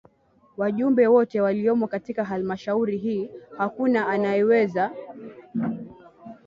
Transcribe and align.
wajumbe 0.57 1.07
wote 1.07 1.41
waliomo 1.41 1.87
katika 1.87 2.23
halmashauri 2.23 2.97
hii 2.97 3.29
hakuna 3.57 4.07
anayeweza 4.07 4.91